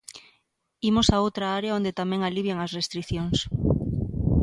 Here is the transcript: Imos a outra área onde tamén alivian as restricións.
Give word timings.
Imos 0.89 1.07
a 1.15 1.17
outra 1.25 1.47
área 1.59 1.75
onde 1.77 1.97
tamén 1.99 2.21
alivian 2.21 2.59
as 2.65 2.71
restricións. 2.79 3.37